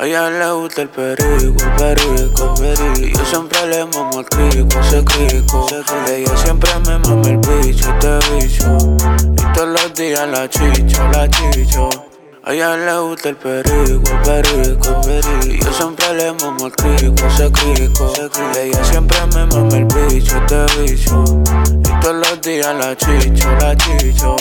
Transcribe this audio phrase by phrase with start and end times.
[0.00, 2.54] A ella le gusta el perico, el perico,
[3.02, 5.66] Y yo siempre le mamo el crico, ese crico.
[6.08, 8.78] Ella siempre me mama el bicho, este bicho.
[9.36, 11.90] Y todos los días la chicho, la chicho.
[12.44, 15.02] A ella le gusta el perico, el perico,
[15.44, 18.10] Y yo siempre le mamo el crico, ese crico.
[18.58, 21.24] Ella siempre me mama el bicho, este bicho.
[21.78, 24.36] Y todos los días la chicho, la chicho.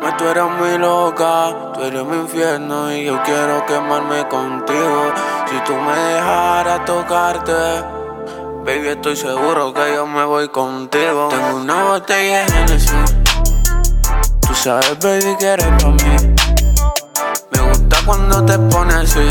[0.00, 5.12] Ma tú eres muy loca, tú eres mi infierno y yo quiero quemarme contigo.
[5.50, 7.52] Si tú me dejaras tocarte,
[8.64, 11.28] baby, estoy seguro que yo me voy contigo.
[11.30, 12.92] Tengo una botella de Genesis,
[14.46, 16.34] tú sabes, baby, que eres para mí.
[17.50, 19.28] Me gusta cuando te pones así,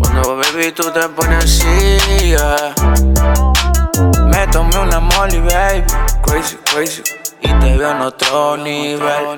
[0.00, 2.75] cuando baby tú te pones así, yeah.
[6.82, 9.36] Y te veo en otro nivel.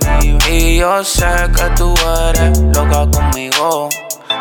[0.50, 1.95] Y yo sé que tú
[2.28, 3.89] eres loca conmigo.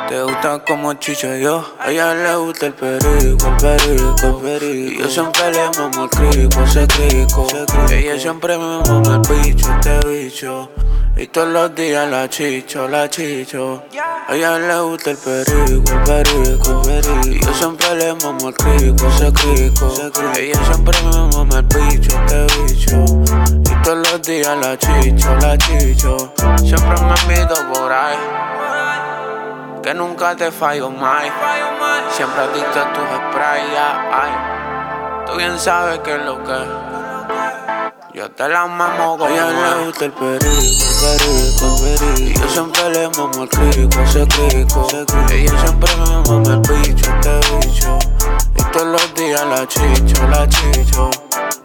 [0.08, 1.64] Te gusta como chicho yo.
[1.80, 4.94] A ella le gusta el perico, el perico, el perico.
[4.94, 7.48] Y yo siempre le mamo el crico, ese crico.
[7.90, 10.70] Ella siempre me mama el bicho, este bicho.
[11.20, 13.84] Y todos los días la chicho, la chicho.
[14.28, 16.82] A ella le gusta el perico, el perico,
[17.26, 19.92] Y yo siempre le mamo el crico, ese crico.
[20.38, 23.24] Ella siempre me mama el bicho, este bicho.
[23.66, 26.34] Y todos los días la chicho, la chicho.
[26.58, 28.18] Siempre me invito por ahí.
[29.82, 31.24] Que nunca te fallo más.
[32.12, 33.64] Siempre adicto a tus sprays,
[34.14, 35.26] ay.
[35.26, 36.97] Tú bien sabes que es lo que
[38.18, 42.24] yo te la mamo como A ella le gusta el perico, el perico, perico.
[42.24, 44.88] Y yo siempre le mamo el crico, ese crico.
[45.30, 48.00] Ella siempre me mama el bicho, este bicho.
[48.56, 51.12] Y todos los días la chicho, la chicho.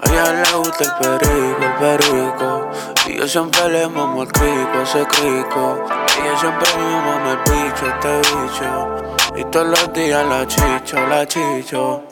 [0.02, 2.70] A ella le gusta el perico, el perico.
[3.06, 5.78] Y yo siempre le mamo el crico, ese crico.
[6.20, 9.02] Ella siempre me mama el bicho, este bicho.
[9.36, 12.02] Y todos los días la chicho, la chicho.